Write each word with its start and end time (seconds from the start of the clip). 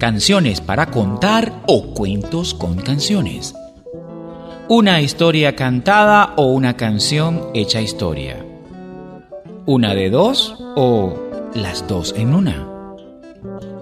canciones 0.00 0.62
para 0.62 0.86
contar 0.86 1.52
o 1.66 1.92
cuentos 1.92 2.54
con 2.54 2.76
canciones. 2.76 3.54
Una 4.66 5.02
historia 5.02 5.54
cantada 5.54 6.32
o 6.36 6.46
una 6.46 6.74
canción 6.74 7.50
hecha 7.52 7.82
historia. 7.82 8.42
Una 9.66 9.94
de 9.94 10.08
dos 10.08 10.56
o 10.74 11.14
las 11.54 11.86
dos 11.86 12.14
en 12.16 12.34
una. 12.34 12.66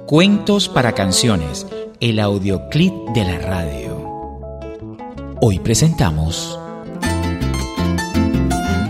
Cuentos 0.07 0.69
para 0.69 0.93
canciones, 0.93 1.69
el 2.01 2.19
audioclip 2.19 2.93
de 3.15 3.25
la 3.25 3.39
radio. 3.39 4.45
Hoy 5.41 5.61
presentamos 5.61 6.59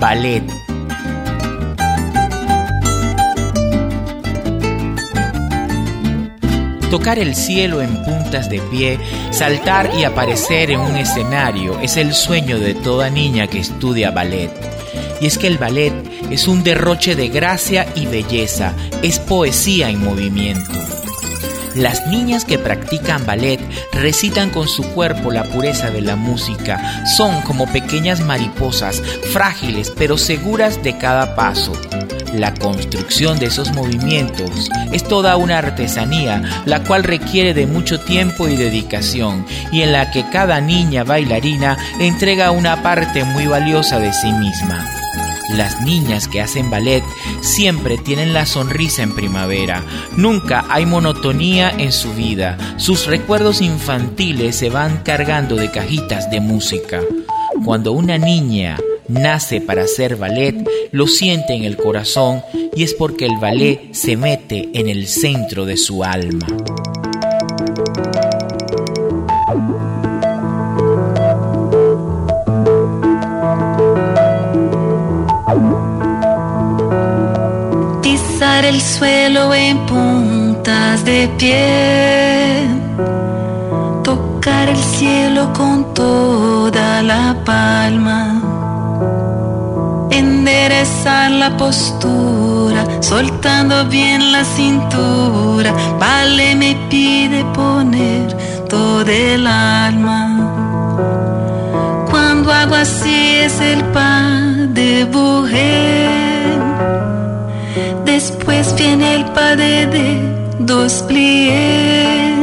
Ballet 0.00 0.67
Tocar 6.90 7.18
el 7.18 7.34
cielo 7.34 7.82
en 7.82 8.02
puntas 8.02 8.48
de 8.48 8.60
pie, 8.60 8.98
saltar 9.30 9.90
y 9.98 10.04
aparecer 10.04 10.70
en 10.70 10.80
un 10.80 10.96
escenario 10.96 11.78
es 11.80 11.98
el 11.98 12.14
sueño 12.14 12.58
de 12.58 12.74
toda 12.74 13.10
niña 13.10 13.46
que 13.46 13.58
estudia 13.58 14.10
ballet. 14.10 14.50
Y 15.20 15.26
es 15.26 15.36
que 15.36 15.48
el 15.48 15.58
ballet 15.58 15.92
es 16.30 16.48
un 16.48 16.64
derroche 16.64 17.14
de 17.14 17.28
gracia 17.28 17.86
y 17.94 18.06
belleza, 18.06 18.72
es 19.02 19.18
poesía 19.18 19.90
en 19.90 20.02
movimiento. 20.02 20.72
Las 21.74 22.06
niñas 22.06 22.46
que 22.46 22.58
practican 22.58 23.26
ballet 23.26 23.60
recitan 23.92 24.48
con 24.48 24.66
su 24.66 24.82
cuerpo 24.82 25.30
la 25.30 25.44
pureza 25.44 25.90
de 25.90 26.00
la 26.00 26.16
música. 26.16 27.06
Son 27.06 27.42
como 27.42 27.66
pequeñas 27.66 28.20
mariposas, 28.20 29.02
frágiles 29.32 29.92
pero 29.96 30.16
seguras 30.16 30.82
de 30.82 30.96
cada 30.96 31.36
paso. 31.36 31.72
La 32.34 32.52
construcción 32.54 33.38
de 33.38 33.46
esos 33.46 33.72
movimientos 33.72 34.70
es 34.92 35.02
toda 35.02 35.36
una 35.36 35.58
artesanía, 35.58 36.42
la 36.66 36.84
cual 36.84 37.04
requiere 37.04 37.54
de 37.54 37.66
mucho 37.66 38.00
tiempo 38.00 38.48
y 38.48 38.56
dedicación, 38.56 39.46
y 39.72 39.82
en 39.82 39.92
la 39.92 40.10
que 40.10 40.28
cada 40.28 40.60
niña 40.60 41.04
bailarina 41.04 41.78
entrega 42.00 42.50
una 42.50 42.82
parte 42.82 43.24
muy 43.24 43.46
valiosa 43.46 43.98
de 43.98 44.12
sí 44.12 44.30
misma. 44.32 44.86
Las 45.54 45.80
niñas 45.80 46.28
que 46.28 46.42
hacen 46.42 46.70
ballet 46.70 47.02
siempre 47.40 47.96
tienen 47.96 48.34
la 48.34 48.44
sonrisa 48.44 49.02
en 49.02 49.14
primavera, 49.14 49.82
nunca 50.14 50.66
hay 50.68 50.84
monotonía 50.84 51.70
en 51.70 51.92
su 51.92 52.12
vida, 52.12 52.58
sus 52.76 53.06
recuerdos 53.06 53.62
infantiles 53.62 54.56
se 54.56 54.68
van 54.68 54.98
cargando 54.98 55.56
de 55.56 55.70
cajitas 55.70 56.30
de 56.30 56.40
música. 56.40 57.00
Cuando 57.64 57.92
una 57.92 58.18
niña 58.18 58.76
nace 59.08 59.60
para 59.60 59.82
hacer 59.82 60.16
ballet, 60.16 60.54
lo 60.92 61.06
siente 61.06 61.54
en 61.54 61.64
el 61.64 61.76
corazón 61.76 62.42
y 62.76 62.82
es 62.82 62.94
porque 62.94 63.26
el 63.26 63.38
ballet 63.38 63.92
se 63.92 64.16
mete 64.16 64.68
en 64.74 64.88
el 64.88 65.06
centro 65.06 65.64
de 65.64 65.76
su 65.76 66.04
alma. 66.04 66.46
Pisar 78.02 78.64
el 78.64 78.80
suelo 78.80 79.54
en 79.54 79.78
puntas 79.86 81.04
de 81.04 81.28
pie, 81.38 82.66
tocar 84.04 84.68
el 84.68 84.76
cielo 84.76 85.52
con 85.54 85.94
toda 85.94 87.02
la 87.02 87.36
palma 87.44 88.37
enderezar 90.78 91.30
la 91.30 91.56
postura, 91.56 92.84
soltando 93.00 93.84
bien 93.86 94.32
la 94.32 94.44
cintura. 94.44 95.72
Vale 95.98 96.54
me 96.54 96.76
pide 96.88 97.44
poner 97.54 98.36
todo 98.68 99.10
el 99.10 99.46
alma. 99.46 100.44
Cuando 102.10 102.52
hago 102.52 102.74
así 102.74 103.36
es 103.44 103.60
el 103.60 103.84
pan 103.86 104.74
de 104.74 105.06
mujer. 105.06 106.08
Después 108.04 108.74
viene 108.76 109.16
el 109.16 109.24
pas 109.26 109.56
de 109.56 110.56
dos 110.60 111.04
pliés. 111.06 112.38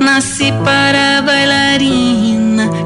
Nací 0.00 0.52
para 0.64 1.22
bailarina 1.22 2.33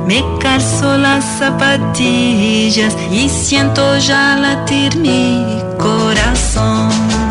me 0.09 0.25
calzo 0.41 0.97
las 0.97 1.23
zapatillas 1.39 2.97
y 3.13 3.29
siento 3.29 3.99
ya 3.99 4.39
latir 4.39 4.97
mi 4.97 5.63
corazón. 5.77 7.28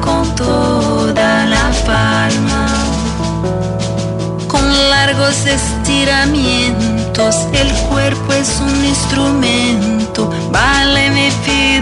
Con 0.00 0.34
toda 0.34 1.46
la 1.46 1.70
palma, 1.84 2.66
con 4.48 4.90
largos 4.90 5.46
estiramientos, 5.46 7.46
el 7.52 7.70
cuerpo 7.88 8.32
es 8.32 8.60
un 8.60 8.84
instrumento, 8.84 10.28
vale 10.50 11.10
me 11.10 11.30
pide 11.44 11.75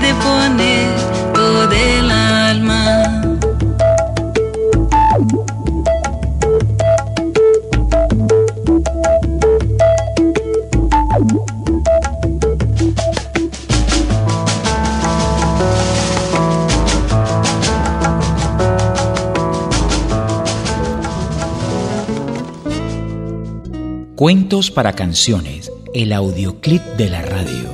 Cuentos 24.16 24.70
para 24.70 24.92
canciones, 24.92 25.72
el 25.92 26.12
audioclip 26.12 26.80
de 26.96 27.10
la 27.10 27.20
radio. 27.22 27.68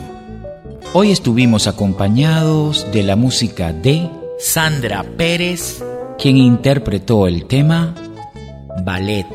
Hoy 0.94 1.10
estuvimos 1.10 1.66
acompañados 1.66 2.90
de 2.92 3.02
la 3.02 3.14
música 3.14 3.74
de 3.74 4.08
Sandra 4.38 5.04
Pérez, 5.18 5.84
quien 6.18 6.38
interpretó 6.38 7.26
el 7.26 7.44
tema 7.44 7.94
Ballet 8.86 9.26